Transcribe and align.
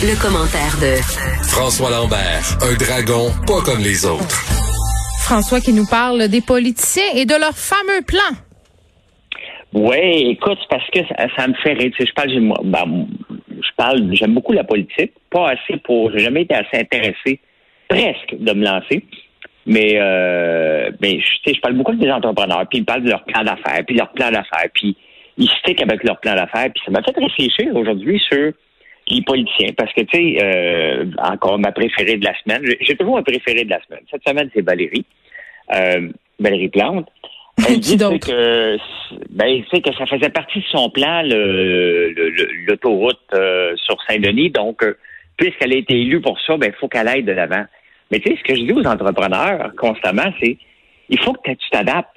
Le, 0.00 0.14
commentaire 0.22 0.78
de 0.78 0.94
François 1.42 1.90
Lambert, 1.90 2.44
un 2.62 2.74
dragon 2.78 3.30
pas 3.46 3.60
comme 3.64 3.82
les 3.82 4.06
autres. 4.06 4.38
François 5.24 5.60
qui 5.60 5.72
nous 5.72 5.86
parle 5.90 6.28
des 6.28 6.40
politiciens 6.40 7.10
et 7.16 7.26
de 7.26 7.34
leur 7.34 7.56
fameux 7.56 8.02
plan. 8.06 8.30
Oui, 9.72 10.30
écoute, 10.30 10.58
parce 10.70 10.88
que 10.90 11.00
ça, 11.00 11.26
ça 11.36 11.48
me 11.48 11.54
fait 11.54 11.72
rire. 11.72 11.90
Tu 11.96 12.02
sais, 12.04 12.08
je 12.08 12.14
parle, 12.14 12.30
j'aime- 12.30 12.54
ben, 12.64 13.06
je 13.50 13.70
parle, 13.76 14.08
j'aime 14.14 14.34
beaucoup 14.34 14.52
la 14.52 14.64
politique, 14.64 15.12
pas 15.30 15.50
assez 15.50 15.76
pour, 15.82 16.12
j'ai 16.12 16.20
jamais 16.20 16.42
été 16.42 16.54
assez 16.54 16.78
intéressé, 16.78 17.40
presque, 17.88 18.34
de 18.38 18.52
me 18.52 18.64
lancer. 18.64 19.04
Mais, 19.66 19.98
euh, 20.00 20.90
mais 21.02 21.20
je, 21.20 21.26
tu 21.42 21.50
sais, 21.50 21.54
je 21.56 21.60
parle 21.60 21.74
beaucoup 21.74 21.90
avec 21.90 22.02
des 22.02 22.10
entrepreneurs, 22.10 22.64
puis 22.70 22.78
ils 22.78 22.82
me 22.82 22.86
parlent 22.86 23.02
de 23.02 23.10
leur 23.10 23.24
plan 23.24 23.42
d'affaires, 23.42 23.82
puis 23.86 23.96
leur 23.96 24.10
plan 24.12 24.30
d'affaires, 24.30 24.70
puis 24.72 24.96
ils 25.36 25.50
stickent 25.60 25.82
avec 25.82 26.04
leur 26.04 26.18
plan 26.20 26.34
d'affaires, 26.34 26.70
puis 26.72 26.82
ça 26.86 26.90
m'a 26.90 27.02
fait 27.02 27.14
réfléchir 27.18 27.74
aujourd'hui 27.74 28.20
sur 28.30 28.52
les 29.10 29.22
politiciens, 29.22 29.72
parce 29.76 29.92
que, 29.92 30.02
tu 30.02 30.16
sais, 30.16 30.38
euh, 30.42 31.04
encore 31.18 31.58
ma 31.58 31.72
préférée 31.72 32.16
de 32.16 32.24
la 32.24 32.34
semaine, 32.42 32.62
j'ai- 32.80 32.96
toujours 32.96 33.18
un 33.18 33.22
préféré 33.22 33.64
de 33.64 33.70
la 33.70 33.80
semaine. 33.84 34.00
Cette 34.10 34.26
semaine, 34.26 34.50
c'est 34.54 34.62
Valérie, 34.62 35.04
euh, 35.74 36.08
Valérie 36.38 36.68
Plante. 36.68 37.08
Elle 37.68 37.80
dit 37.80 37.96
que, 37.96 38.76
ben, 39.30 39.62
que 39.64 39.92
ça 39.94 40.06
faisait 40.06 40.30
partie 40.30 40.60
de 40.60 40.64
son 40.70 40.90
plan, 40.90 41.22
le- 41.22 42.10
le- 42.10 42.30
le- 42.30 42.48
l'autoroute 42.66 43.18
euh, 43.34 43.74
sur 43.76 43.96
Saint-Denis. 44.08 44.50
Donc, 44.50 44.82
euh, 44.84 44.96
puisqu'elle 45.36 45.72
a 45.72 45.76
été 45.76 45.94
élue 46.00 46.20
pour 46.20 46.40
ça, 46.40 46.56
ben, 46.56 46.70
il 46.72 46.78
faut 46.78 46.88
qu'elle 46.88 47.08
aille 47.08 47.24
de 47.24 47.32
l'avant. 47.32 47.64
Mais 48.10 48.20
tu 48.20 48.30
sais, 48.30 48.38
ce 48.38 48.44
que 48.44 48.54
je 48.54 48.62
dis 48.62 48.72
aux 48.72 48.86
entrepreneurs 48.86 49.72
constamment, 49.76 50.32
c'est 50.40 50.56
il 51.08 51.18
faut 51.20 51.32
que 51.32 51.50
tu 51.50 51.70
t'adaptes 51.70 52.16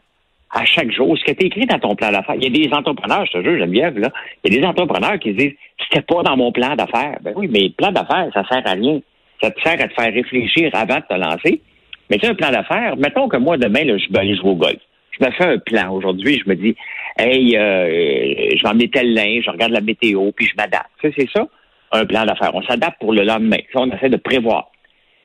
à 0.51 0.65
chaque 0.65 0.91
jour. 0.91 1.17
Ce 1.17 1.23
que 1.23 1.31
tu 1.31 1.45
écrit 1.45 1.65
dans 1.65 1.79
ton 1.79 1.95
plan 1.95 2.11
d'affaires. 2.11 2.35
Il 2.35 2.43
y 2.43 2.47
a 2.47 2.67
des 2.67 2.73
entrepreneurs, 2.73 3.25
je 3.25 3.37
te 3.37 3.43
jure, 3.43 3.57
Geneviève, 3.57 3.97
là, 3.97 4.09
il 4.43 4.53
y 4.53 4.57
a 4.57 4.61
des 4.61 4.67
entrepreneurs 4.67 5.19
qui 5.19 5.33
disent 5.33 5.53
c'était 5.89 6.01
pas 6.01 6.23
dans 6.23 6.37
mon 6.37 6.51
plan 6.51 6.75
d'affaires. 6.75 7.17
Ben 7.21 7.33
oui, 7.35 7.47
mais 7.51 7.63
le 7.63 7.71
plan 7.71 7.91
d'affaires, 7.91 8.29
ça 8.33 8.43
sert 8.47 8.61
à 8.65 8.71
rien. 8.71 8.99
Ça 9.41 9.51
te 9.51 9.61
sert 9.61 9.73
à 9.81 9.87
te 9.87 9.93
faire 9.93 10.13
réfléchir 10.13 10.69
avant 10.73 10.97
de 10.97 11.03
te 11.09 11.13
lancer. 11.13 11.61
Mais 12.09 12.17
tu 12.17 12.25
sais, 12.25 12.31
un 12.31 12.35
plan 12.35 12.51
d'affaires, 12.51 12.97
mettons 12.97 13.27
que 13.27 13.37
moi, 13.37 13.57
demain, 13.57 13.83
là, 13.85 13.97
je 13.97 14.11
vais 14.11 14.19
aller 14.19 14.39
au 14.43 14.55
golf. 14.55 14.79
Je 15.19 15.25
me 15.25 15.31
fais 15.31 15.45
un 15.45 15.57
plan 15.57 15.93
aujourd'hui, 15.93 16.41
je 16.43 16.49
me 16.49 16.55
dis 16.55 16.75
Hey, 17.17 17.57
euh, 17.57 18.55
je 18.55 18.61
vais 18.61 18.69
emmener 18.69 18.89
tel 18.89 19.13
linge, 19.13 19.43
je 19.45 19.51
regarde 19.51 19.71
la 19.71 19.81
météo, 19.81 20.31
puis 20.31 20.45
je 20.45 20.55
m'adapte. 20.55 20.89
Tu 21.01 21.13
c'est 21.17 21.29
ça, 21.31 21.47
un 21.91 22.05
plan 22.05 22.25
d'affaires. 22.25 22.51
On 22.53 22.61
s'adapte 22.63 22.99
pour 22.99 23.13
le 23.13 23.23
lendemain. 23.23 23.59
Ça, 23.73 23.79
on 23.79 23.91
essaie 23.91 24.09
de 24.09 24.17
prévoir. 24.17 24.69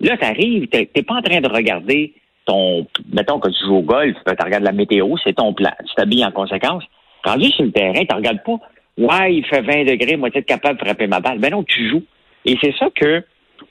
Là, 0.00 0.16
tu 0.16 0.24
arrives, 0.24 0.68
tu 0.68 0.78
n'es 0.78 1.02
pas 1.02 1.14
en 1.14 1.22
train 1.22 1.40
de 1.40 1.48
regarder 1.48 2.12
ton. 2.46 2.86
Mettons 3.12 3.38
que 3.38 3.48
tu 3.50 3.64
joues 3.66 3.76
au 3.76 3.82
golf, 3.82 4.16
tu 4.26 4.44
regardes 4.44 4.64
la 4.64 4.72
météo, 4.72 5.16
c'est 5.22 5.34
ton 5.34 5.52
plan. 5.52 5.72
Tu 5.80 5.94
t'habilles 5.94 6.24
en 6.24 6.32
conséquence. 6.32 6.84
Rendu 7.24 7.50
sur 7.50 7.64
le 7.64 7.72
terrain, 7.72 8.04
tu 8.08 8.14
regardes 8.14 8.42
pas. 8.42 8.58
Ouais, 8.96 9.34
il 9.34 9.44
fait 9.44 9.60
20 9.60 9.84
degrés, 9.84 10.16
moi, 10.16 10.30
tu 10.30 10.38
es 10.38 10.42
capable 10.42 10.78
de 10.78 10.84
frapper 10.84 11.06
ma 11.06 11.20
balle. 11.20 11.38
Ben 11.38 11.50
non, 11.50 11.62
tu 11.64 11.88
joues. 11.88 12.04
Et 12.44 12.56
c'est 12.62 12.74
ça 12.78 12.88
que 12.94 13.22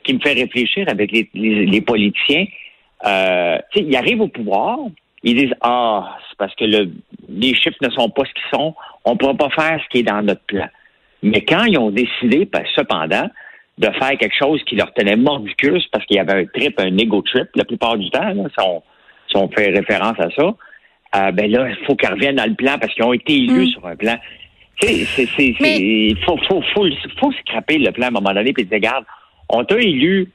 qui 0.03 0.14
me 0.14 0.20
fait 0.20 0.34
réfléchir 0.34 0.86
avec 0.88 1.12
les, 1.12 1.30
les, 1.34 1.66
les 1.66 1.81
politiciens. 1.81 2.46
Euh, 3.06 3.58
ils 3.76 3.96
arrivent 3.96 4.22
au 4.22 4.28
pouvoir, 4.28 4.78
ils 5.24 5.35
disent 5.35 5.56
Ah, 5.62 6.18
c'est 6.30 6.38
parce 6.38 6.56
que 6.56 6.66
le, 6.66 6.91
les 7.30 7.56
chiffres 7.56 7.78
ne 7.81 7.90
sont 7.90 8.09
pas 8.09 8.24
ce 8.25 8.34
qu'ils 8.34 8.58
sont, 8.58 8.75
on 9.03 9.14
ne 9.14 9.18
pourra 9.18 9.34
pas 9.34 9.50
faire 9.50 9.80
ce 9.84 9.90
qui 9.90 10.00
est 10.00 10.03
dans 10.03 10.22
notre 10.22 10.44
plan. 10.44 10.68
Mais 11.24 11.41
quand 11.41 11.66
ils 11.66 11.78
ont 11.78 11.91
décidé, 11.91 12.46
ben, 12.46 12.64
cependant, 12.75 13.30
de 13.78 13.88
faire 13.91 14.18
quelque 14.18 14.36
chose 14.38 14.63
qui 14.66 14.75
leur 14.75 14.94
tenait 14.94 15.16
mordicus 15.18 15.86
parce 15.91 16.06
qu'il 16.06 16.18
y 16.18 16.19
avait 16.19 16.41
un 16.44 16.46
trip, 16.46 16.80
un 16.80 16.97
ego 16.97 17.22
trip, 17.22 17.47
la 17.56 17.66
plupart 17.66 17.97
du 17.97 18.09
temps, 18.09 18.24
là, 18.34 18.44
si, 18.58 18.66
on, 18.66 18.81
si 19.28 19.36
on 19.38 19.50
fait 19.50 19.69
référence 19.72 20.19
à 20.19 20.30
ça, 20.31 20.53
euh, 21.18 21.31
ben 21.31 21.50
là, 21.52 21.69
il 21.69 21.85
faut 21.85 21.96
qu'ils 21.96 22.09
reviennent 22.09 22.38
dans 22.38 22.46
le 22.50 22.56
plan 22.56 22.78
parce 22.80 22.94
qu'ils 22.94 23.03
ont 23.03 23.14
été 23.14 23.34
élus 23.35 23.66
Mm. 23.68 23.68
sur 23.68 23.85
un 23.88 23.96
plan. 23.96 24.16
Tu 24.81 24.88
sais, 24.88 25.06
c'est, 25.06 25.25
c'est, 25.38 25.56
Mais- 25.59 25.75
c'est, 25.75 25.81
il 25.81 26.18
faut, 26.25 26.38
faut, 26.47 26.62
faut, 26.74 26.85
faut 27.19 27.31
scraper 27.34 27.78
le 27.78 27.91
plan 27.91 28.06
à 28.06 28.08
un 28.09 28.12
moment 28.12 28.34
donné 28.34 28.50
et 28.58 28.64
dire, 28.64 28.68
regarde, 28.72 29.06
on 29.50 29.64
t'a 29.64 29.78
élu 29.80 30.31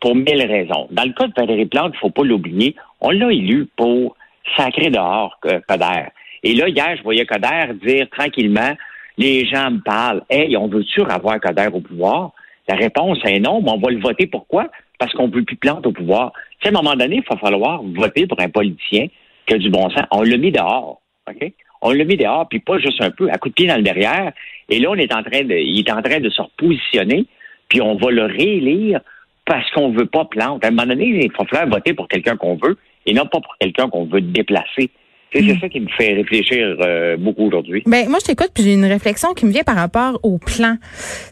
pour 0.00 0.14
mille 0.16 0.44
raisons. 0.44 0.88
Dans 0.90 1.04
le 1.04 1.12
cas 1.12 1.28
de 1.28 1.32
Valérie 1.36 1.66
Plante, 1.66 1.92
il 1.94 1.98
faut 1.98 2.10
pas 2.10 2.24
l'oublier, 2.24 2.74
on 3.00 3.10
l'a 3.10 3.30
élu 3.32 3.68
pour 3.76 4.16
sacrer 4.56 4.90
dehors 4.90 5.38
euh, 5.46 5.60
Coder. 5.68 6.06
Et 6.42 6.54
là, 6.54 6.68
hier, 6.68 6.96
je 6.96 7.02
voyais 7.04 7.24
Coder 7.26 7.74
dire 7.84 8.08
tranquillement, 8.10 8.72
les 9.18 9.46
gens 9.46 9.70
me 9.70 9.78
parlent, 9.80 10.22
hey, 10.30 10.56
on 10.56 10.66
veut-tu 10.66 11.02
avoir 11.02 11.40
Coder 11.40 11.68
au 11.72 11.80
pouvoir? 11.80 12.32
La 12.68 12.76
réponse 12.76 13.18
est 13.24 13.40
non, 13.40 13.60
mais 13.60 13.70
on 13.70 13.78
va 13.78 13.90
le 13.90 14.00
voter. 14.00 14.26
Pourquoi? 14.26 14.68
Parce 14.98 15.12
qu'on 15.14 15.28
veut 15.28 15.42
plus 15.42 15.56
Plante 15.56 15.86
au 15.86 15.92
pouvoir. 15.92 16.32
Tu 16.60 16.68
sais, 16.68 16.74
à 16.74 16.78
un 16.78 16.82
moment 16.82 16.94
donné, 16.94 17.16
il 17.16 17.24
va 17.28 17.36
falloir 17.36 17.82
voter 17.82 18.26
pour 18.26 18.40
un 18.40 18.48
politicien 18.48 19.06
qui 19.46 19.54
a 19.54 19.58
du 19.58 19.70
bon 19.70 19.90
sens. 19.90 20.04
On 20.10 20.22
l'a 20.22 20.36
mis 20.36 20.52
dehors, 20.52 21.00
OK? 21.28 21.52
On 21.80 21.90
l'a 21.90 22.04
mis 22.04 22.16
dehors, 22.16 22.48
puis 22.48 22.60
pas 22.60 22.78
juste 22.78 23.02
un 23.02 23.10
peu, 23.10 23.28
à 23.30 23.38
coup 23.38 23.48
de 23.48 23.54
pied 23.54 23.66
dans 23.66 23.76
le 23.76 23.82
derrière. 23.82 24.32
Et 24.68 24.78
là, 24.78 24.90
on 24.90 24.94
est 24.94 25.12
en 25.12 25.22
train 25.22 25.42
de, 25.42 25.54
il 25.54 25.80
est 25.80 25.90
en 25.90 26.00
train 26.00 26.20
de 26.20 26.30
se 26.30 26.40
repositionner, 26.40 27.26
puis 27.68 27.80
on 27.80 27.96
va 27.96 28.10
le 28.10 28.26
réélire 28.26 29.00
parce 29.44 29.68
qu'on 29.72 29.90
veut 29.90 30.06
pas 30.06 30.24
Plante. 30.26 30.64
À 30.64 30.68
un 30.68 30.70
moment 30.70 30.86
donné, 30.86 31.06
il 31.06 31.32
va 31.32 31.44
falloir 31.44 31.68
voter 31.68 31.94
pour 31.94 32.06
quelqu'un 32.06 32.36
qu'on 32.36 32.54
veut 32.54 32.78
et 33.06 33.12
non 33.12 33.26
pas 33.26 33.40
pour 33.40 33.56
quelqu'un 33.58 33.88
qu'on 33.88 34.04
veut 34.04 34.20
déplacer. 34.20 34.90
Sais, 35.32 35.42
C'est 35.46 35.60
ça 35.60 35.68
qui 35.68 35.80
me 35.80 35.88
fait 35.88 36.14
réfléchir 36.14 36.76
euh, 36.80 37.16
beaucoup 37.16 37.46
aujourd'hui. 37.46 37.82
Ben 37.86 38.08
moi 38.08 38.18
je 38.20 38.26
t'écoute 38.26 38.50
puis 38.54 38.62
j'ai 38.62 38.74
une 38.74 38.84
réflexion 38.84 39.32
qui 39.34 39.46
me 39.46 39.52
vient 39.52 39.62
par 39.62 39.76
rapport 39.76 40.20
au 40.22 40.38
plan. 40.38 40.76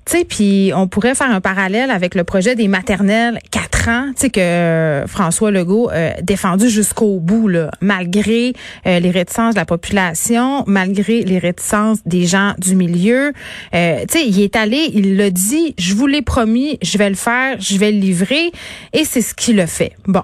Tu 0.06 0.18
sais 0.18 0.24
puis 0.24 0.72
on 0.74 0.88
pourrait 0.88 1.14
faire 1.14 1.30
un 1.30 1.40
parallèle 1.40 1.90
avec 1.90 2.14
le 2.14 2.24
projet 2.24 2.54
des 2.54 2.68
maternelles 2.68 3.38
4 3.50 3.88
ans, 3.88 4.06
tu 4.08 4.22
sais 4.22 4.30
que 4.30 4.40
euh, 4.40 5.06
François 5.06 5.50
Legault 5.50 5.88
a 5.90 6.20
défendu 6.22 6.68
jusqu'au 6.68 7.20
bout 7.20 7.48
là, 7.48 7.70
malgré 7.80 8.52
euh, 8.86 9.00
les 9.00 9.10
réticences 9.10 9.54
de 9.54 9.60
la 9.60 9.64
population, 9.64 10.64
malgré 10.66 11.22
les 11.22 11.38
réticences 11.38 11.98
des 12.06 12.26
gens 12.26 12.54
du 12.58 12.76
milieu. 12.76 13.32
Euh, 13.74 14.00
tu 14.10 14.18
sais, 14.18 14.26
il 14.26 14.40
est 14.40 14.56
allé, 14.56 14.90
il 14.92 15.16
l'a 15.16 15.30
dit, 15.30 15.74
je 15.78 15.94
vous 15.94 16.06
l'ai 16.06 16.22
promis, 16.22 16.78
je 16.82 16.98
vais 16.98 17.08
le 17.08 17.16
faire, 17.16 17.56
je 17.60 17.76
vais 17.78 17.92
le 17.92 17.98
livrer 17.98 18.50
et 18.92 19.04
c'est 19.04 19.22
ce 19.22 19.34
qu'il 19.34 19.60
a 19.60 19.66
fait. 19.66 19.92
Bon. 20.06 20.22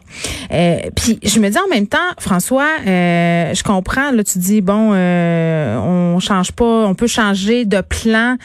Euh, 0.52 0.78
puis 0.94 1.18
je 1.22 1.38
me 1.40 1.48
dis 1.48 1.58
en 1.58 1.68
même 1.68 1.86
temps 1.86 1.98
François, 2.18 2.68
euh, 2.86 3.54
je 3.54 3.62
comprends 3.66 4.10
là 4.12 4.24
tu 4.24 4.38
dis 4.38 4.60
bon 4.60 4.92
euh, 4.94 5.76
on 5.78 6.20
change 6.20 6.52
pas, 6.52 6.86
on 6.86 6.94
peut 6.94 7.06
changer 7.06 7.64
de 7.64 7.80
plan 7.80 8.36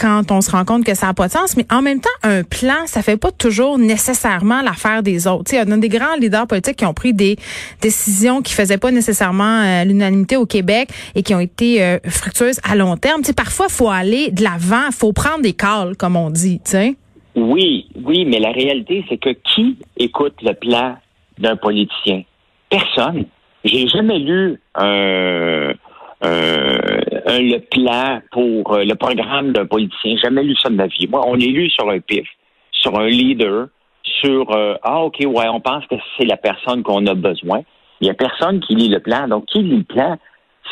quand 0.00 0.30
on 0.30 0.40
se 0.40 0.50
rend 0.50 0.64
compte 0.64 0.84
que 0.84 0.94
ça 0.94 1.06
n'a 1.06 1.14
pas 1.14 1.26
de 1.26 1.32
sens, 1.32 1.56
mais 1.56 1.66
en 1.70 1.82
même 1.82 2.00
temps, 2.00 2.08
un 2.22 2.42
plan, 2.42 2.86
ça 2.86 3.02
fait 3.02 3.18
pas 3.18 3.30
toujours 3.30 3.78
nécessairement 3.78 4.62
l'affaire 4.62 5.02
des 5.02 5.26
autres. 5.26 5.52
Il 5.52 5.56
y 5.56 5.58
a 5.58 5.64
des 5.64 5.88
grands 5.88 6.16
leaders 6.16 6.46
politiques 6.46 6.76
qui 6.76 6.86
ont 6.86 6.94
pris 6.94 7.12
des 7.12 7.36
décisions 7.82 8.40
qui 8.40 8.54
faisaient 8.54 8.78
pas 8.78 8.90
nécessairement 8.90 9.62
euh, 9.62 9.84
l'unanimité 9.84 10.36
au 10.36 10.46
Québec 10.46 10.88
et 11.14 11.22
qui 11.22 11.34
ont 11.34 11.40
été 11.40 11.82
euh, 11.82 11.98
fructueuses 12.08 12.60
à 12.68 12.76
long 12.76 12.96
terme. 12.96 13.20
Tu 13.20 13.28
sais, 13.28 13.34
parfois, 13.34 13.68
faut 13.68 13.90
aller 13.90 14.30
de 14.30 14.42
l'avant, 14.42 14.90
faut 14.90 15.12
prendre 15.12 15.42
des 15.42 15.52
calls, 15.52 15.96
comme 15.96 16.16
on 16.16 16.30
dit, 16.30 16.60
tu 16.64 16.70
sais. 16.70 16.96
Oui, 17.36 17.86
oui, 18.02 18.24
mais 18.24 18.38
la 18.38 18.50
réalité, 18.52 19.04
c'est 19.08 19.18
que 19.18 19.30
qui 19.30 19.76
écoute 19.98 20.34
le 20.42 20.54
plan 20.54 20.96
d'un 21.38 21.56
politicien? 21.56 22.22
Personne. 22.70 23.26
J'ai 23.64 23.86
jamais 23.88 24.18
lu 24.18 24.60
un, 24.74 25.72
un- 26.22 27.00
un- 27.26 27.38
le 27.42 27.58
plan 27.58 28.20
pour 28.32 28.74
euh, 28.74 28.84
le 28.84 28.94
programme 28.94 29.52
d'un 29.52 29.66
politicien. 29.66 30.16
Jamais 30.22 30.42
lu 30.42 30.54
ça 30.56 30.70
de 30.70 30.74
ma 30.76 30.86
vie. 30.86 31.06
Moi, 31.08 31.22
on 31.26 31.34
est 31.36 31.46
lu 31.46 31.68
sur 31.70 31.88
un 31.90 32.00
pif, 32.00 32.26
sur 32.72 32.98
un 32.98 33.08
leader, 33.08 33.68
sur 34.02 34.50
euh, 34.54 34.74
Ah, 34.82 35.02
OK, 35.02 35.16
ouais, 35.20 35.48
on 35.48 35.60
pense 35.60 35.86
que 35.86 35.96
c'est 36.18 36.24
la 36.26 36.36
personne 36.36 36.82
qu'on 36.82 37.06
a 37.06 37.14
besoin. 37.14 37.60
Il 38.00 38.06
y 38.06 38.10
a 38.10 38.14
personne 38.14 38.60
qui 38.60 38.74
lit 38.74 38.88
le 38.88 39.00
plan. 39.00 39.28
Donc, 39.28 39.46
qui 39.46 39.62
lit 39.62 39.78
le 39.78 39.84
plan? 39.84 40.16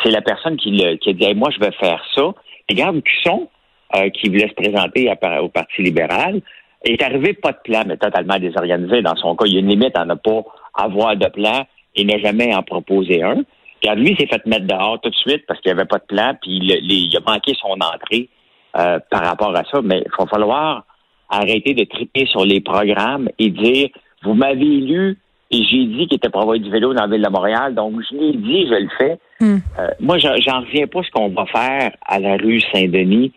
C'est 0.02 0.10
la 0.10 0.22
personne 0.22 0.56
qui, 0.56 0.70
le, 0.70 0.96
qui 0.96 1.10
a 1.10 1.12
dit 1.12 1.34
Moi, 1.34 1.50
je 1.50 1.60
vais 1.60 1.72
faire 1.72 2.02
ça. 2.14 2.22
Regarde, 2.70 3.02
Cusson, 3.02 3.48
euh, 3.96 4.08
qui 4.10 4.28
voulait 4.28 4.48
se 4.48 4.54
présenter 4.54 5.10
au 5.42 5.48
Parti 5.48 5.82
libéral, 5.82 6.40
est 6.84 7.02
arrivé 7.02 7.32
pas 7.34 7.52
de 7.52 7.58
plan, 7.64 7.82
mais 7.86 7.96
totalement 7.96 8.38
désorganisé. 8.38 9.02
Dans 9.02 9.16
son 9.16 9.34
cas, 9.36 9.44
il 9.46 9.54
y 9.54 9.56
a 9.56 9.60
une 9.60 9.68
limite 9.68 9.96
à 9.96 10.04
ne 10.04 10.14
pas 10.14 10.42
avoir 10.74 11.16
de 11.16 11.26
plan 11.28 11.66
et 11.94 12.04
ne 12.04 12.18
jamais 12.18 12.54
en 12.54 12.62
proposer 12.62 13.22
un. 13.22 13.42
Puis 13.80 13.90
lui, 13.96 14.10
il 14.10 14.16
s'est 14.18 14.26
fait 14.26 14.44
mettre 14.46 14.66
dehors 14.66 15.00
tout 15.00 15.10
de 15.10 15.14
suite 15.14 15.44
parce 15.46 15.60
qu'il 15.60 15.72
n'y 15.72 15.78
avait 15.78 15.88
pas 15.88 15.98
de 15.98 16.04
plan, 16.04 16.34
puis 16.40 16.56
il, 16.56 16.92
il 16.92 17.16
a 17.16 17.20
manqué 17.20 17.54
son 17.54 17.72
entrée 17.80 18.28
euh, 18.76 18.98
par 19.10 19.24
rapport 19.24 19.54
à 19.56 19.64
ça. 19.64 19.80
Mais 19.82 20.02
il 20.04 20.10
va 20.18 20.26
falloir 20.26 20.84
arrêter 21.28 21.74
de 21.74 21.84
triper 21.84 22.26
sur 22.26 22.44
les 22.44 22.60
programmes 22.60 23.28
et 23.38 23.50
dire 23.50 23.88
Vous 24.22 24.34
m'avez 24.34 24.66
élu 24.66 25.18
et 25.50 25.64
j'ai 25.64 25.86
dit 25.86 26.06
qu'il 26.06 26.16
était 26.16 26.28
pour 26.28 26.42
avoir 26.42 26.58
du 26.58 26.70
vélo 26.70 26.92
dans 26.92 27.06
la 27.06 27.08
ville 27.08 27.24
de 27.24 27.30
Montréal, 27.30 27.74
donc 27.74 27.94
je 28.10 28.16
l'ai 28.16 28.32
dit, 28.34 28.66
je 28.66 28.74
le 28.74 28.88
fais. 28.98 29.18
Hmm. 29.40 29.58
Euh, 29.78 29.88
moi, 29.98 30.18
j'en 30.18 30.36
j'en 30.36 30.60
reviens 30.60 30.86
pas 30.86 31.02
ce 31.02 31.10
qu'on 31.10 31.28
va 31.30 31.46
faire 31.46 31.92
à 32.06 32.18
la 32.18 32.36
rue 32.36 32.60
Saint-Denis 32.72 33.32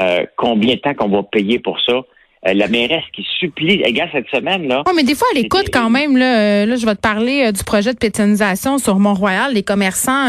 euh, 0.00 0.24
combien 0.36 0.76
de 0.76 0.80
temps 0.80 0.94
qu'on 0.94 1.08
va 1.08 1.22
payer 1.22 1.58
pour 1.58 1.78
ça? 1.80 2.00
Euh, 2.48 2.54
la 2.54 2.68
mairesse 2.68 3.04
qui 3.14 3.22
supplie, 3.38 3.82
gars, 3.92 4.06
cette 4.12 4.28
semaine, 4.30 4.66
là. 4.66 4.82
Oui, 4.86 4.92
mais 4.96 5.02
des 5.02 5.14
fois, 5.14 5.28
elle 5.34 5.44
écoute 5.44 5.66
quand 5.70 5.90
même, 5.90 6.16
là. 6.16 6.38
Euh, 6.38 6.66
là, 6.66 6.76
je 6.76 6.86
vais 6.86 6.94
te 6.94 7.00
parler 7.00 7.44
euh, 7.44 7.52
du 7.52 7.62
projet 7.64 7.92
de 7.92 7.98
pétinisation 7.98 8.78
sur 8.78 8.98
Mont-Royal. 8.98 9.52
Les 9.52 9.62
commerçants 9.62 10.28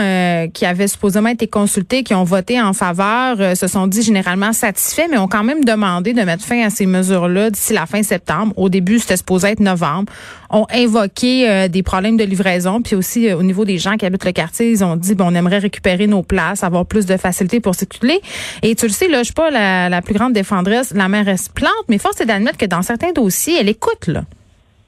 qui 0.53 0.65
avaient 0.65 0.89
supposément 0.89 1.29
été 1.29 1.47
consultés, 1.47 2.03
qui 2.03 2.13
ont 2.13 2.25
voté 2.25 2.61
en 2.61 2.73
faveur, 2.73 3.55
se 3.55 3.67
sont 3.67 3.87
dit 3.87 4.01
généralement 4.01 4.51
satisfaits, 4.51 5.07
mais 5.09 5.17
ont 5.17 5.29
quand 5.29 5.43
même 5.45 5.63
demandé 5.63 6.13
de 6.13 6.21
mettre 6.21 6.43
fin 6.43 6.65
à 6.65 6.69
ces 6.69 6.85
mesures-là 6.85 7.49
d'ici 7.49 7.71
la 7.71 7.85
fin 7.85 8.03
septembre. 8.03 8.53
Au 8.57 8.67
début, 8.67 8.99
c'était 8.99 9.17
supposé 9.17 9.49
être 9.49 9.59
novembre. 9.61 10.11
Ont 10.49 10.65
invoqué 10.73 11.69
des 11.69 11.83
problèmes 11.83 12.17
de 12.17 12.23
livraison, 12.25 12.81
puis 12.81 12.95
aussi 12.95 13.31
au 13.31 13.43
niveau 13.43 13.63
des 13.63 13.77
gens 13.77 13.95
qui 13.95 14.05
habitent 14.05 14.25
le 14.25 14.33
quartier, 14.33 14.71
ils 14.71 14.83
ont 14.83 14.97
dit, 14.97 15.15
bon, 15.15 15.27
on 15.31 15.35
aimerait 15.35 15.59
récupérer 15.59 16.07
nos 16.07 16.23
places, 16.23 16.63
avoir 16.63 16.85
plus 16.85 17.05
de 17.05 17.15
facilité 17.15 17.59
pour 17.59 17.75
circuler. 17.75 18.19
Et 18.63 18.75
tu 18.75 18.87
le 18.87 18.91
sais, 18.91 19.07
là, 19.07 19.19
je 19.19 19.25
suis 19.25 19.33
pas 19.33 19.49
la, 19.49 19.87
la 19.87 20.01
plus 20.01 20.13
grande 20.13 20.33
défendresse, 20.33 20.93
la 20.93 21.07
mairesse 21.07 21.47
plante, 21.47 21.71
mais 21.87 21.99
force 22.01 22.21
est 22.21 22.25
d'admettre 22.25 22.57
que 22.57 22.65
dans 22.65 22.81
certains 22.81 23.11
dossiers, 23.11 23.57
elle 23.59 23.69
écoute, 23.69 24.07
là. 24.07 24.23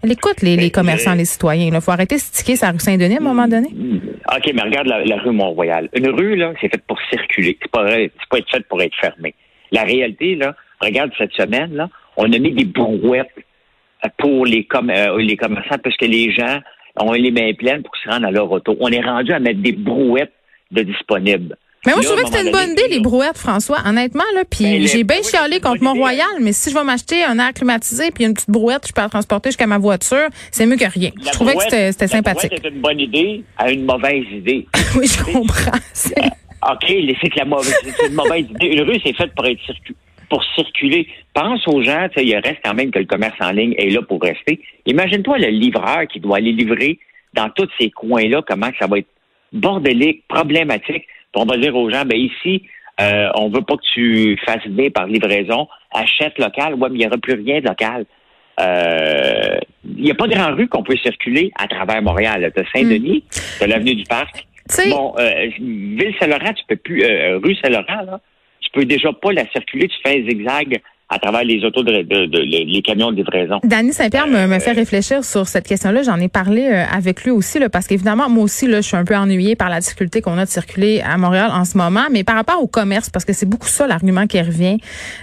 Elle 0.04 0.12
écoute 0.12 0.42
les, 0.42 0.58
les 0.58 0.70
commerçants, 0.70 1.14
les 1.14 1.24
citoyens. 1.24 1.70
Il 1.74 1.82
faut 1.82 1.92
arrêter 1.92 2.16
de 2.16 2.20
sticker 2.20 2.58
sa 2.58 2.72
rue 2.72 2.80
Saint-Denis 2.80 3.16
à 3.16 3.20
un 3.20 3.24
moment 3.24 3.48
donné. 3.48 3.70
OK, 3.70 4.52
mais 4.54 4.62
regarde 4.62 4.88
la, 4.88 5.18
rue 5.18 5.32
Mont-Royal. 5.32 5.88
Une 5.94 6.10
rue, 6.10 6.36
là, 6.36 6.52
c'est 6.60 6.68
faite 6.68 6.84
pour 6.86 7.00
circuler. 7.10 7.58
C'est 7.62 7.72
pas, 7.72 7.86
pas 8.30 8.38
être 8.38 8.50
faite 8.52 8.68
pour 8.68 8.82
être 8.82 8.96
fermée. 9.00 9.34
La 9.72 9.84
réalité, 9.84 10.36
là, 10.36 10.56
regarde 10.82 11.12
cette 11.18 11.32
semaine, 11.32 11.74
là, 11.74 11.90
on 12.18 12.26
a 12.34 12.38
mis 12.38 12.52
des 12.52 12.66
brouettes 12.66 13.32
pour 14.18 14.46
les, 14.46 14.68
euh, 14.74 15.18
les 15.20 15.38
commerçants 15.38 15.78
parce 15.82 15.96
que 15.96 16.06
les 16.06 16.34
gens 16.34 16.60
ont 17.00 17.14
les 17.14 17.32
mains 17.32 17.54
pleines 17.54 17.82
pour 17.82 17.96
se 17.96 18.10
rendre 18.10 18.28
à 18.28 18.32
leur 18.32 18.52
auto. 18.52 18.76
On 18.82 18.90
est 18.90 19.02
rendu 19.02 19.32
à 19.32 19.40
mettre 19.40 19.62
des 19.62 19.72
brouettes 19.72 20.34
de 20.72 20.84
disponibles. 20.84 21.56
Mais 21.86 21.94
moi, 21.94 22.02
je 22.02 22.08
trouvais 22.08 22.24
que 22.24 22.30
c'était 22.30 22.46
une 22.46 22.52
bonne 22.52 22.72
idée, 22.72 22.88
les 22.90 23.00
brouettes, 23.00 23.38
François, 23.38 23.80
honnêtement. 23.86 24.24
Là, 24.36 24.44
puis 24.50 24.64
ben, 24.64 24.88
j'ai 24.88 25.04
bien 25.04 25.22
chialé 25.22 25.60
contre 25.60 25.84
Mont-Royal, 25.84 26.28
mais 26.40 26.54
si 26.54 26.70
je 26.70 26.76
vais 26.76 26.84
m'acheter 26.84 27.24
un 27.24 27.38
air 27.40 27.54
climatisé 27.54 28.12
puis 28.12 28.24
une 28.24 28.34
petite 28.34 28.50
brouette, 28.50 28.88
je 28.88 28.94
peux 28.94 29.02
la 29.02 29.10
transporter 29.10 29.50
jusqu'à 29.50 29.68
ma 29.68 29.78
voiture, 29.78 30.30
c'est 30.52 30.66
mieux 30.66 30.78
que 30.78 30.90
rien. 30.90 31.12
je 31.22 31.32
trouvais 31.32 31.56
que 31.56 31.62
c'était 31.64 32.08
sympathique. 32.08 32.54
C'est 32.56 32.70
une 32.70 32.80
bonne 32.80 33.00
idée 33.00 33.44
à 33.58 33.70
une 33.70 33.86
mauvaise 33.86 34.26
idée. 34.32 34.66
oui, 34.96 35.08
je 35.08 35.24
comprends. 35.24 35.72
OK, 36.72 36.86
c'est 37.22 37.30
que 37.30 37.40
la 37.40 37.46
mauvaise, 37.46 37.76
une 38.08 38.16
mauvaise 38.16 38.46
idée. 38.50 38.68
Une 38.68 38.82
rue, 38.82 39.00
c'est 39.04 39.14
faite 39.14 39.34
pour 39.36 39.46
être 39.46 39.60
pour 40.30 40.44
circuler. 40.56 41.08
Pense 41.34 41.68
aux 41.68 41.84
gens, 41.84 42.08
il 42.18 42.36
reste 42.38 42.60
quand 42.64 42.74
même 42.74 42.90
que 42.90 43.00
le 43.00 43.06
commerce 43.06 43.36
en 43.42 43.52
ligne 43.52 43.76
est 43.78 43.90
là 43.90 44.02
pour 44.02 44.22
rester. 44.22 44.62
Imagine-toi 44.86 45.38
le 45.38 45.48
livreur 45.50 46.08
qui 46.12 46.20
doit 46.20 46.38
aller 46.38 46.54
livrer 46.54 46.98
dans 47.34 47.50
tous 47.50 47.68
ces 47.80 47.92
coins-là, 47.92 48.42
comment 48.48 48.70
ça 48.80 48.88
va 48.88 49.00
être 49.00 49.08
bordélique, 49.52 50.24
problématique 50.28 51.04
on 51.36 51.46
va 51.46 51.58
dire 51.58 51.76
aux 51.76 51.90
gens, 51.90 52.06
ben 52.06 52.18
ici, 52.18 52.64
euh, 53.02 53.30
on 53.36 53.50
veut 53.50 53.64
pas 53.64 53.76
que 53.76 53.86
tu 53.94 54.38
fasses 54.46 54.68
bien 54.68 54.90
par 54.90 55.08
livraison, 55.08 55.68
achète 55.92 56.38
local. 56.38 56.76
Ouais, 56.76 56.90
mais 56.90 56.96
il 56.96 57.00
n'y 57.00 57.08
aura 57.08 57.18
plus 57.18 57.34
rien 57.34 57.60
de 57.60 57.68
local. 57.68 58.06
Euh, 58.60 59.58
il 59.84 60.04
n'y 60.04 60.12
a 60.12 60.16
pas 60.16 60.28
de 60.28 60.36
grande 60.36 60.56
rue 60.56 60.68
qu'on 60.68 60.84
peut 60.84 60.98
circuler 60.98 61.52
à 61.58 61.68
travers 61.68 62.02
Montréal. 62.02 62.52
Tu 62.56 62.62
as 62.62 62.66
Saint-Denis, 62.74 63.24
hmm. 63.62 63.66
l'avenue 63.66 63.96
du 63.96 64.04
Parc. 64.04 64.48
Bon, 64.90 65.14
euh, 65.20 65.50
Ville-Saint-Laurent, 65.60 66.54
tu 66.54 66.64
peux 66.68 66.78
plus, 66.78 67.04
euh, 67.04 67.40
rue 67.44 67.56
Saint-Laurent, 67.56 68.04
là, 68.06 68.22
tu 68.62 68.70
peux 68.72 68.86
déjà 68.86 69.12
pas 69.12 69.34
la 69.34 69.46
circuler, 69.50 69.88
tu 69.88 69.98
fais 70.06 70.22
un 70.22 70.30
zigzag 70.30 70.82
à 71.14 71.20
travers 71.20 71.44
les 71.44 71.64
autos 71.64 71.84
de, 71.84 71.92
les 71.92 72.82
camions 72.82 73.12
de 73.12 73.18
livraison. 73.18 73.60
Danny 73.64 73.94
Saint-Pierre 73.94 74.28
me, 74.28 74.60
fait 74.60 74.72
réfléchir 74.72 75.24
sur 75.24 75.48
cette 75.48 75.68
question-là. 75.68 76.02
J'en 76.02 76.20
ai 76.20 76.28
parlé 76.28 76.64
euh, 76.64 76.84
avec 76.92 77.24
lui 77.24 77.32
aussi, 77.32 77.60
là, 77.60 77.70
parce 77.70 77.88
qu'évidemment, 77.88 78.30
moi 78.30 78.44
aussi, 78.44 78.68
là, 78.68 78.82
je 78.82 78.88
suis 78.88 78.98
un 78.98 79.06
peu 79.06 79.16
ennuyée 79.16 79.56
par 79.56 79.70
la 79.70 79.80
difficulté 79.80 80.22
qu'on 80.22 80.38
a 80.38 80.46
de 80.46 80.50
circuler 80.50 81.02
à 81.02 81.18
Montréal 81.18 81.52
en 81.54 81.66
ce 81.66 81.78
moment. 81.78 82.06
Mais 82.12 82.24
par 82.24 82.36
rapport 82.36 82.62
au 82.62 82.68
commerce, 82.68 83.10
parce 83.10 83.26
que 83.26 83.34
c'est 83.34 83.46
beaucoup 83.46 83.68
ça 83.68 83.86
l'argument 83.86 84.26
qui 84.26 84.42
revient 84.42 84.78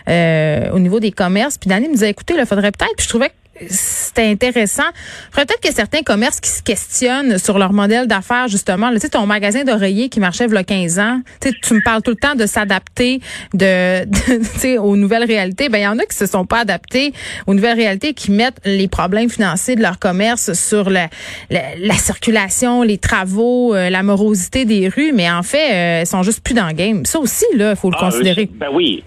euh, 0.09 0.71
au 0.73 0.79
niveau 0.79 1.01
des 1.01 1.11
commerces. 1.11 1.59
Puis 1.59 1.69
Danny 1.69 1.89
me 1.89 1.95
disait, 1.95 2.11
écoutez, 2.11 2.35
il 2.39 2.47
faudrait 2.47 2.71
peut-être. 2.71 2.95
Puis 2.97 3.05
je 3.05 3.09
trouvais 3.09 3.29
que 3.29 3.40
c'était 3.69 4.27
intéressant. 4.27 4.89
Peut-être 5.35 5.61
que 5.61 5.73
certains 5.73 6.03
commerces 6.03 6.41
qui 6.41 6.51
se 6.51 6.63
questionnent 6.63 7.39
sur 7.39 7.59
leur 7.59 7.73
modèle 7.73 8.07
d'affaires, 8.07 8.49
justement. 8.49 8.91
Tu 8.93 8.99
sais, 8.99 9.11
ton 9.11 9.27
magasin 9.27 9.65
d'oreiller 9.65 10.09
qui 10.09 10.21
marchait 10.21 10.47
il 10.47 10.53
y 10.53 10.57
a 10.57 10.65
15 10.65 10.99
ans, 10.99 11.21
tu 11.41 11.75
me 11.75 11.83
parles 11.83 12.03
tout 12.03 12.11
le 12.11 12.17
temps 12.17 12.35
de 12.35 12.47
s'adapter 12.47 13.21
de, 13.55 14.05
de 14.05 14.79
aux 14.79 14.97
nouvelles 14.97 15.25
réalités. 15.25 15.69
Ben, 15.69 15.79
il 15.79 15.83
y 15.83 15.87
en 15.87 15.99
a 15.99 16.05
qui 16.05 16.17
se 16.17 16.27
sont 16.27 16.47
pas 16.47 16.61
adaptés 16.61 17.13
aux 17.47 17.55
nouvelles 17.55 17.77
réalités, 17.77 18.15
qui 18.15 18.31
mettent 18.31 18.61
les 18.65 18.89
problèmes 18.89 19.31
financiers 19.31 19.77
de 19.77 19.83
leur 19.83 19.99
commerce 19.99 20.53
sur 20.53 20.91
la, 20.91 21.09
la, 21.51 21.95
circulation, 21.95 22.83
les 22.83 22.99
travaux, 22.99 23.75
euh, 23.75 23.91
la 23.91 24.03
morosité 24.03 24.65
des 24.65 24.89
rues, 24.89 25.13
mais 25.13 25.31
en 25.31 25.43
fait, 25.43 25.73
euh, 25.73 26.01
ils 26.03 26.07
sont 26.07 26.23
juste 26.23 26.43
plus 26.43 26.55
dans 26.55 26.67
le 26.67 26.75
game. 26.75 27.05
Ça 27.05 27.19
aussi, 27.19 27.45
là, 27.55 27.71
il 27.71 27.77
faut 27.77 27.91
le 27.91 27.97
ah, 27.99 28.07
considérer. 28.07 28.49
ben 28.53 28.69
oui. 28.73 29.03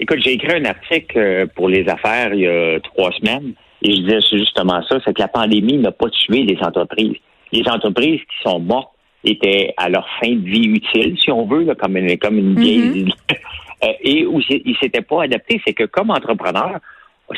Écoute, 0.00 0.18
j'ai 0.22 0.34
écrit 0.34 0.52
un 0.52 0.64
article 0.64 1.18
euh, 1.18 1.46
pour 1.54 1.68
les 1.68 1.88
affaires 1.88 2.32
il 2.32 2.40
y 2.40 2.46
a 2.46 2.78
trois 2.80 3.10
semaines 3.12 3.54
et 3.82 3.92
je 3.92 4.02
disais 4.02 4.20
justement 4.32 4.82
ça, 4.88 4.98
c'est 5.04 5.14
que 5.14 5.20
la 5.20 5.28
pandémie 5.28 5.78
n'a 5.78 5.92
pas 5.92 6.08
tué 6.10 6.42
les 6.42 6.58
entreprises. 6.62 7.16
Les 7.52 7.68
entreprises 7.68 8.20
qui 8.20 8.48
sont 8.48 8.58
mortes 8.58 8.92
étaient 9.24 9.74
à 9.76 9.88
leur 9.88 10.06
fin 10.20 10.30
de 10.30 10.44
vie 10.44 10.68
utile, 10.68 11.16
si 11.18 11.30
on 11.30 11.46
veut, 11.46 11.74
comme 11.74 11.96
une, 11.96 12.18
comme 12.18 12.38
une 12.38 12.58
vieille. 12.58 13.04
Mm-hmm. 13.04 13.12
Euh, 13.84 13.92
et 14.02 14.26
où 14.26 14.40
ils 14.50 14.76
s'étaient 14.82 15.02
pas 15.02 15.22
adaptés. 15.22 15.60
C'est 15.64 15.72
que 15.72 15.84
comme 15.84 16.10
entrepreneur, 16.10 16.80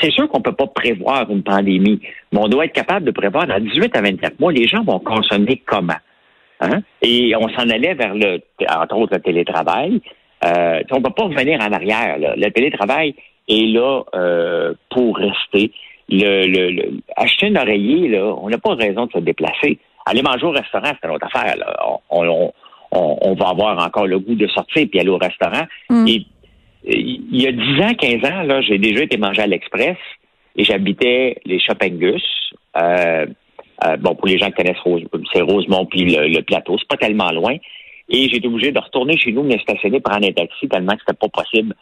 c'est 0.00 0.10
sûr 0.10 0.26
qu'on 0.26 0.40
peut 0.40 0.54
pas 0.54 0.68
prévoir 0.68 1.30
une 1.30 1.42
pandémie, 1.42 2.00
mais 2.32 2.38
on 2.40 2.48
doit 2.48 2.64
être 2.64 2.72
capable 2.72 3.04
de 3.04 3.10
prévoir 3.10 3.46
dans 3.46 3.60
18 3.60 3.94
à 3.94 4.00
24 4.00 4.40
mois, 4.40 4.50
les 4.50 4.66
gens 4.66 4.82
vont 4.82 5.00
consommer 5.00 5.62
comment? 5.66 5.98
Hein? 6.60 6.80
Et 7.02 7.34
on 7.36 7.46
s'en 7.50 7.68
allait 7.68 7.92
vers 7.92 8.14
le, 8.14 8.40
entre 8.74 8.96
autres, 8.96 9.16
le 9.16 9.20
télétravail. 9.20 10.00
Euh, 10.44 10.80
on 10.90 10.96
ne 10.96 11.02
peut 11.02 11.10
pas 11.10 11.24
revenir 11.24 11.60
en 11.60 11.72
arrière. 11.72 12.16
Le 12.18 12.48
télétravail 12.48 13.14
est 13.46 13.66
là 13.66 14.02
euh, 14.14 14.72
pour 14.88 15.18
rester 15.18 15.72
le, 16.10 16.46
le, 16.46 17.00
acheter 17.16 17.46
un 17.46 17.56
oreiller, 17.56 18.08
là, 18.08 18.34
on 18.40 18.48
n'a 18.48 18.58
pas 18.58 18.74
raison 18.74 19.06
de 19.06 19.12
se 19.12 19.18
déplacer. 19.18 19.78
Aller 20.06 20.22
manger 20.22 20.46
au 20.46 20.50
restaurant, 20.50 20.90
c'est 21.00 21.08
une 21.08 21.14
autre 21.14 21.26
affaire. 21.32 21.56
Là. 21.56 21.76
On, 22.10 22.26
on, 22.28 22.52
on, 23.22 23.34
va 23.34 23.48
avoir 23.48 23.86
encore 23.86 24.06
le 24.06 24.18
goût 24.18 24.34
de 24.34 24.46
sortir 24.48 24.86
puis 24.90 24.98
aller 24.98 25.10
au 25.10 25.18
restaurant. 25.18 25.64
Mm. 25.88 26.06
Et 26.08 26.26
il 26.84 27.40
y 27.40 27.46
a 27.46 27.52
10 27.52 27.82
ans, 27.82 27.94
15 27.94 28.30
ans, 28.30 28.42
là, 28.42 28.60
j'ai 28.62 28.78
déjà 28.78 29.04
été 29.04 29.16
manger 29.18 29.42
à 29.42 29.46
l'Express 29.46 29.98
et 30.56 30.64
j'habitais 30.64 31.36
les 31.44 31.60
Shoppingus. 31.60 32.22
Euh, 32.76 33.26
euh, 33.84 33.96
bon, 33.96 34.14
pour 34.14 34.26
les 34.26 34.38
gens 34.38 34.46
qui 34.46 34.62
connaissent 34.62 34.80
Rose, 34.80 35.02
c'est 35.32 35.42
Rosemont 35.42 35.86
puis 35.86 36.04
le, 36.04 36.42
plateau, 36.42 36.76
c'est 36.78 36.88
pas 36.88 36.96
tellement 36.96 37.30
loin. 37.30 37.56
Et 38.08 38.28
j'ai 38.28 38.36
été 38.36 38.48
obligé 38.48 38.72
de 38.72 38.78
retourner 38.80 39.16
chez 39.16 39.30
nous, 39.30 39.44
me 39.44 39.56
stationner, 39.58 40.00
prendre 40.00 40.26
un 40.26 40.32
taxi 40.32 40.68
tellement 40.68 40.94
que 40.94 41.00
c'était 41.06 41.18
pas 41.18 41.28
possible 41.28 41.74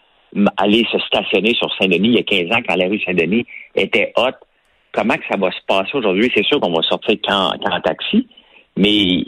aller 0.57 0.87
se 0.91 0.99
stationner 0.99 1.55
sur 1.55 1.73
Saint-Denis 1.77 2.09
il 2.09 2.15
y 2.15 2.19
a 2.19 2.23
15 2.23 2.57
ans 2.57 2.63
quand 2.67 2.77
la 2.77 2.89
rue 2.89 3.01
Saint-Denis 3.01 3.47
était 3.75 4.13
haute. 4.17 4.37
Comment 4.93 5.15
que 5.15 5.25
ça 5.31 5.39
va 5.39 5.51
se 5.51 5.61
passer 5.67 5.91
aujourd'hui? 5.95 6.31
C'est 6.35 6.45
sûr 6.45 6.61
qu'on 6.61 6.73
va 6.73 6.83
sortir 6.83 7.17
qu'en, 7.27 7.51
taxi, 7.81 8.27
mais 8.77 9.25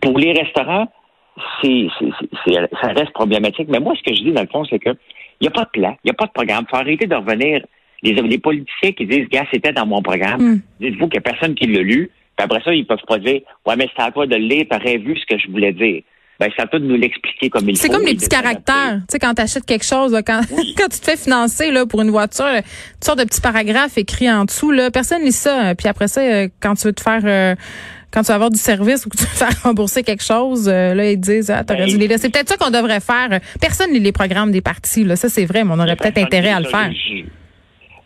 pour 0.00 0.18
les 0.18 0.32
restaurants, 0.32 0.88
c'est, 1.62 1.86
ça 2.82 2.88
reste 2.88 3.12
problématique. 3.12 3.68
Mais 3.68 3.80
moi, 3.80 3.94
ce 3.96 4.02
que 4.02 4.16
je 4.16 4.22
dis, 4.22 4.32
dans 4.32 4.42
le 4.42 4.48
fond, 4.48 4.64
c'est 4.64 4.78
que 4.78 4.90
il 5.40 5.44
n'y 5.44 5.48
a 5.48 5.50
pas 5.50 5.64
de 5.64 5.70
plan, 5.70 5.96
il 6.04 6.06
n'y 6.06 6.10
a 6.10 6.14
pas 6.14 6.26
de 6.26 6.32
programme. 6.32 6.64
Il 6.66 6.70
faut 6.70 6.76
arrêter 6.76 7.06
de 7.06 7.14
revenir. 7.14 7.64
Les, 8.02 8.12
les 8.12 8.38
politiciens 8.38 8.92
qui 8.92 9.06
disent, 9.06 9.28
gars, 9.28 9.46
c'était 9.52 9.72
dans 9.72 9.86
mon 9.86 10.02
programme. 10.02 10.40
Hmm. 10.40 10.60
Dites-vous 10.80 11.08
qu'il 11.08 11.20
n'y 11.20 11.26
a 11.26 11.32
personne 11.32 11.54
qui 11.54 11.66
l'a 11.66 11.80
lu. 11.80 12.10
Puis 12.36 12.44
après 12.44 12.60
ça, 12.62 12.74
ils 12.74 12.86
peuvent 12.86 12.98
pas 13.06 13.18
dire, 13.18 13.40
ouais, 13.66 13.76
mais 13.76 13.88
c'est 13.96 14.02
à 14.02 14.10
toi 14.10 14.26
de 14.26 14.36
le 14.36 14.42
lire, 14.42 14.66
t'aurais 14.68 14.98
vu 14.98 15.16
ce 15.16 15.24
que 15.26 15.38
je 15.38 15.50
voulais 15.50 15.72
dire 15.72 16.02
ben, 16.40 16.50
toi 16.50 16.78
de 16.78 16.84
nous 16.84 16.96
l'expliquer 16.96 17.48
comme 17.48 17.68
il 17.68 17.76
faut. 17.76 17.82
C'est 17.82 17.88
comme 17.88 18.04
les 18.04 18.14
petits 18.14 18.28
caractères. 18.28 18.98
Tu 19.00 19.04
sais, 19.12 19.18
quand 19.18 19.34
tu 19.34 19.42
achètes 19.42 19.64
quelque 19.64 19.84
chose, 19.84 20.16
quand, 20.26 20.40
quand 20.76 20.88
tu 20.88 21.00
te 21.00 21.04
fais 21.04 21.16
financer 21.16 21.70
là, 21.70 21.86
pour 21.86 22.02
une 22.02 22.10
voiture, 22.10 22.46
tu 22.62 23.06
sors 23.06 23.16
de 23.16 23.24
petits 23.24 23.40
paragraphes 23.40 23.96
écrits 23.98 24.30
en 24.30 24.44
dessous. 24.44 24.70
Là, 24.70 24.90
personne 24.90 25.22
lit 25.22 25.32
ça. 25.32 25.74
Puis 25.76 25.88
après 25.88 26.08
ça, 26.08 26.20
euh, 26.20 26.48
quand 26.60 26.74
tu 26.74 26.88
veux 26.88 26.92
te 26.92 27.02
faire... 27.02 27.22
Euh, 27.24 27.54
quand 28.12 28.22
tu 28.22 28.28
vas 28.28 28.34
avoir 28.34 28.50
du 28.50 28.58
service 28.58 29.04
ou 29.06 29.08
que 29.08 29.16
tu 29.16 29.24
veux 29.24 29.28
faire 29.46 29.62
rembourser 29.64 30.04
quelque 30.04 30.22
chose, 30.22 30.68
euh, 30.68 30.94
là, 30.94 31.10
ils 31.10 31.18
disent, 31.18 31.50
ah, 31.50 31.64
t'aurais 31.64 31.86
dû 31.86 31.98
les 31.98 32.16
C'est 32.16 32.32
peut-être 32.32 32.48
ça 32.48 32.56
qu'on 32.56 32.70
devrait 32.70 33.00
faire. 33.00 33.40
Personne 33.60 33.92
lit 33.92 33.98
les 33.98 34.12
programmes 34.12 34.52
des 34.52 34.60
partis, 34.60 35.02
là. 35.02 35.16
Ça, 35.16 35.28
c'est 35.28 35.44
vrai, 35.44 35.64
mais 35.64 35.72
on 35.72 35.80
aurait 35.80 35.96
peut-être 35.96 36.18
intérêt 36.18 36.50
à 36.50 36.60
le 36.60 36.66
faire. 36.66 36.90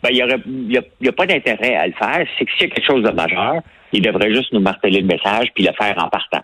Ben, 0.01 0.09
il 0.11 0.17
y 0.17 0.23
aurait, 0.23 0.39
y 0.47 1.07
a, 1.07 1.11
pas 1.11 1.27
d'intérêt 1.27 1.75
à 1.75 1.85
le 1.85 1.93
faire. 1.93 2.25
C'est 2.37 2.45
que 2.45 2.51
s'il 2.53 2.69
y 2.69 2.71
a 2.71 2.73
quelque 2.73 2.87
chose 2.87 3.03
de 3.03 3.11
majeur, 3.11 3.61
il 3.93 4.01
devrait 4.01 4.33
juste 4.33 4.51
nous 4.51 4.61
marteler 4.61 5.01
le 5.01 5.07
message 5.07 5.49
puis 5.53 5.63
le 5.63 5.73
faire 5.73 5.95
en 5.97 6.09
partant. 6.09 6.41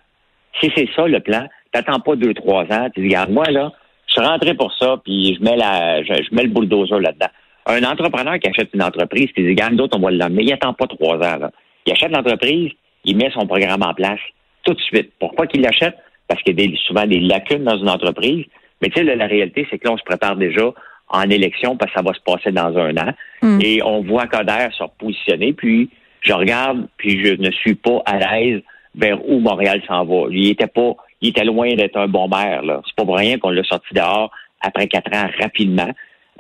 Si 0.59 0.71
c'est 0.75 0.87
ça, 0.95 1.07
le 1.07 1.19
plan, 1.19 1.47
T'attends 1.75 1.99
pas 1.99 2.15
deux, 2.15 2.33
trois 2.33 2.63
ans. 2.71 2.87
Tu 2.95 3.01
dis, 3.01 3.07
regarde, 3.07 3.31
moi, 3.31 3.51
là, 3.51 3.69
je 4.07 4.13
suis 4.13 4.21
rentré 4.21 4.53
pour 4.53 4.73
ça, 4.79 4.95
puis 5.03 5.35
je 5.35 5.43
mets 5.43 5.57
la, 5.57 6.01
je, 6.03 6.33
mets 6.33 6.43
le 6.43 6.49
bulldozer 6.49 7.01
là-dedans. 7.01 7.27
Un 7.65 7.83
entrepreneur 7.83 8.39
qui 8.39 8.47
achète 8.47 8.69
une 8.73 8.81
entreprise, 8.81 9.27
puis 9.33 9.43
il 9.43 9.47
dit, 9.47 9.49
regarde, 9.49 9.75
d'autres, 9.75 9.97
on 9.97 10.01
va 10.01 10.09
l'emmener. 10.09 10.43
Il 10.43 10.53
attend 10.53 10.73
pas 10.73 10.87
trois 10.87 11.17
ans, 11.17 11.37
là. 11.37 11.51
Il 11.85 11.91
achète 11.91 12.11
l'entreprise, 12.11 12.71
il 13.03 13.17
met 13.17 13.29
son 13.31 13.45
programme 13.45 13.83
en 13.83 13.93
place 13.93 14.21
tout 14.63 14.73
de 14.73 14.79
suite. 14.79 15.11
Pourquoi 15.19 15.47
qu'il 15.47 15.63
l'achète? 15.63 15.97
Parce 16.29 16.41
qu'il 16.43 16.57
y 16.57 16.73
a 16.73 16.77
souvent 16.87 17.05
des 17.05 17.19
lacunes 17.19 17.65
dans 17.65 17.77
une 17.77 17.89
entreprise. 17.89 18.45
Mais 18.81 18.87
tu 18.87 19.05
sais, 19.05 19.15
la 19.15 19.27
réalité, 19.27 19.67
c'est 19.69 19.77
que 19.77 19.85
là, 19.85 19.95
on 19.95 19.97
se 19.97 20.03
prépare 20.03 20.37
déjà 20.37 20.71
en 21.09 21.29
élection 21.29 21.75
parce 21.75 21.91
que 21.91 21.99
ça 21.99 22.05
va 22.05 22.13
se 22.13 22.21
passer 22.21 22.53
dans 22.53 22.77
un 22.77 22.95
an. 22.95 23.11
Mm. 23.41 23.59
Et 23.61 23.83
on 23.83 24.01
voit 24.01 24.27
Coder 24.27 24.69
se 24.77 24.81
repositionner, 24.81 25.51
puis 25.51 25.89
je 26.21 26.31
regarde, 26.31 26.87
puis 26.95 27.21
je 27.21 27.33
ne 27.33 27.51
suis 27.51 27.75
pas 27.75 28.01
à 28.05 28.17
l'aise 28.17 28.61
vers 28.95 29.19
où 29.29 29.39
Montréal 29.39 29.81
s'en 29.89 30.05
va. 30.05 30.27
Il 30.31 30.51
était 30.51 30.67
pas 30.67 30.95
il 31.21 31.29
était 31.29 31.43
loin 31.43 31.73
d'être 31.75 31.97
un 31.97 32.07
bon 32.07 32.27
maire. 32.27 32.63
Là. 32.63 32.81
C'est 32.85 32.95
pas 32.95 33.05
pour 33.05 33.17
rien 33.17 33.37
qu'on 33.37 33.49
l'a 33.49 33.63
sorti 33.63 33.93
dehors 33.93 34.31
après 34.61 34.87
quatre 34.87 35.13
ans 35.15 35.27
rapidement. 35.39 35.89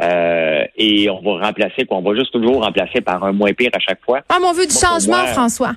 Euh, 0.01 0.65
et 0.75 1.09
on 1.09 1.21
va 1.21 1.45
remplacer, 1.47 1.85
on 1.89 2.01
va 2.01 2.15
juste 2.15 2.31
toujours 2.31 2.63
remplacer 2.63 3.01
par 3.01 3.23
un 3.23 3.31
moins 3.31 3.53
pire 3.53 3.69
à 3.73 3.79
chaque 3.79 4.03
fois. 4.03 4.21
Ah, 4.29 4.37
mais 4.39 4.47
on 4.47 4.53
veut 4.53 4.67
du 4.67 4.75
changement, 4.75 5.25
François. 5.27 5.73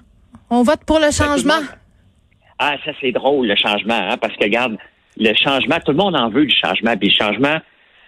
On 0.50 0.62
vote 0.62 0.84
pour 0.86 0.98
le 0.98 1.06
ben, 1.06 1.12
changement. 1.12 1.60
Ah, 2.58 2.74
ça 2.84 2.90
c'est 3.00 3.12
drôle, 3.12 3.46
le 3.46 3.54
changement, 3.54 3.94
hein, 3.94 4.16
parce 4.16 4.34
que 4.34 4.44
regarde, 4.44 4.76
le 5.16 5.32
changement, 5.34 5.76
tout 5.84 5.92
le 5.92 5.98
monde 5.98 6.16
en 6.16 6.30
veut 6.30 6.46
du 6.46 6.54
changement, 6.54 6.96
puis 6.96 7.10
le 7.10 7.24
changement, 7.24 7.58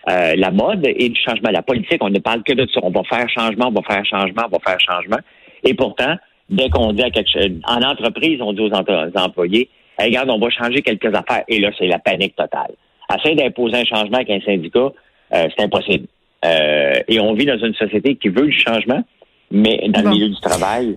euh, 0.08 0.34
la 0.36 0.50
mode 0.50 0.84
et 0.86 1.08
du 1.08 1.20
changement. 1.20 1.50
La 1.50 1.62
politique, 1.62 2.02
on 2.02 2.08
ne 2.08 2.18
parle 2.18 2.42
que 2.42 2.54
de 2.54 2.66
ça. 2.72 2.80
On 2.82 2.90
va 2.90 3.02
faire 3.04 3.28
changement, 3.28 3.68
on 3.68 3.72
va 3.72 3.82
faire 3.82 4.04
changement, 4.04 4.42
on 4.46 4.56
va 4.56 4.58
faire 4.64 4.80
changement. 4.80 5.18
Et 5.62 5.74
pourtant, 5.74 6.16
dès 6.48 6.70
qu'on 6.70 6.92
dit 6.92 7.02
à 7.02 7.10
quelque 7.10 7.30
chose, 7.30 7.50
en 7.66 7.82
entreprise, 7.82 8.40
on 8.40 8.52
dit 8.52 8.62
aux, 8.62 8.72
employés, 9.18 9.68
regarde, 10.02 10.30
on 10.30 10.38
va 10.38 10.50
changer 10.50 10.82
quelques 10.82 11.14
affaires. 11.14 11.44
Et 11.48 11.60
là, 11.60 11.70
c'est 11.78 11.86
la 11.86 11.98
panique 11.98 12.36
totale. 12.36 12.72
Essayer 13.14 13.34
d'imposer 13.34 13.76
un 13.76 13.84
changement 13.84 14.18
avec 14.18 14.30
un 14.30 14.40
syndicat, 14.40 14.92
euh, 15.34 15.48
c'est 15.56 15.64
impossible. 15.64 16.06
Euh, 16.44 16.94
et 17.08 17.20
on 17.20 17.34
vit 17.34 17.46
dans 17.46 17.58
une 17.58 17.74
société 17.74 18.16
qui 18.16 18.28
veut 18.28 18.46
du 18.46 18.58
changement, 18.58 19.02
mais 19.50 19.88
dans 19.88 20.02
le 20.02 20.10
milieu 20.10 20.28
du 20.28 20.40
travail, 20.40 20.96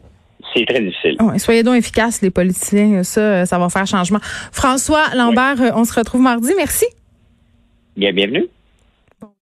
c'est 0.54 0.66
très 0.66 0.80
difficile. 0.80 1.18
soyez 1.38 1.64
donc 1.64 1.76
efficaces, 1.76 2.22
les 2.22 2.30
politiciens. 2.30 3.04
Ça, 3.04 3.46
ça 3.46 3.58
va 3.58 3.70
faire 3.70 3.88
changement. 3.88 4.20
François 4.52 5.16
Lambert, 5.16 5.74
on 5.76 5.84
se 5.86 5.94
retrouve 5.98 6.22
mardi. 6.22 6.52
Merci. 6.56 6.86
Bien, 7.98 8.14
bienvenue. 8.14 8.48